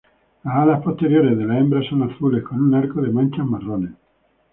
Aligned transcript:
Las 0.43 0.55
alas 0.55 0.81
posteriores 0.81 1.37
de 1.37 1.45
la 1.45 1.59
hembra 1.59 1.87
son 1.87 2.01
azules 2.11 2.41
con 2.43 2.59
un 2.59 2.73
arco 2.73 3.01
de 3.03 3.11
manchas 3.11 3.45
marrones. 3.45 3.91